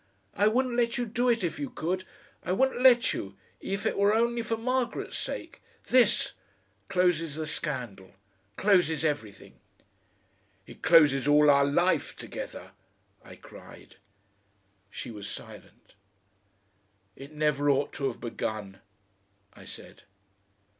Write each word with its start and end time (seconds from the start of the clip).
I 0.33 0.47
wouldn't 0.47 0.73
let 0.75 0.97
you 0.97 1.05
do 1.05 1.29
it 1.29 1.43
if 1.43 1.59
you 1.59 1.69
could. 1.69 2.05
I 2.41 2.53
wouldn't 2.53 2.81
let 2.81 3.13
you 3.13 3.37
if 3.59 3.85
it 3.85 3.99
were 3.99 4.15
only 4.15 4.41
for 4.41 4.57
Margaret's 4.57 5.19
sake. 5.19 5.61
THIS... 5.89 6.33
closes 6.87 7.35
the 7.35 7.45
scandal, 7.45 8.15
closes 8.57 9.05
everything." 9.05 9.59
"It 10.65 10.81
closes 10.81 11.27
all 11.27 11.51
our 11.51 11.65
life 11.65 12.15
together," 12.15 12.71
I 13.23 13.35
cried. 13.35 13.97
She 14.89 15.11
was 15.11 15.29
silent. 15.29 15.93
"It 17.15 17.33
never 17.33 17.69
ought 17.69 17.93
to 17.93 18.07
have 18.07 18.19
begun," 18.19 18.79
I 19.53 19.65
said. 19.65 20.01